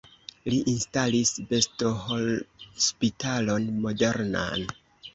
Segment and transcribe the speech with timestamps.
[0.53, 4.71] Li instalis bestohospitalon modernan.